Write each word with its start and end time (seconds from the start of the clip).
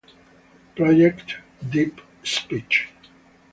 Project 0.75 1.37
DeepSpeech 1.61 2.89